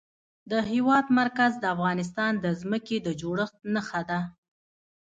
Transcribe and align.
د 0.51 0.53
هېواد 0.71 1.05
مرکز 1.19 1.51
د 1.59 1.65
افغانستان 1.75 2.31
د 2.39 2.45
ځمکې 2.61 2.97
د 3.05 3.07
جوړښت 3.21 3.57
نښه 3.73 4.01
ده. 4.09 4.19